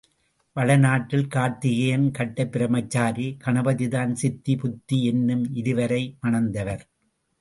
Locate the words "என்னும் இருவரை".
5.05-6.17